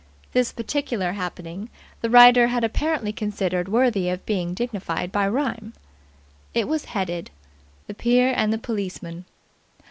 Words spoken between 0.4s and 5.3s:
particular happening the writer had apparently considered worthy of being dignified by